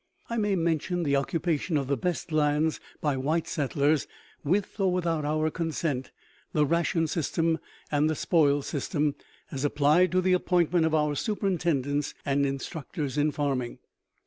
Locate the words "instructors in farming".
12.47-13.77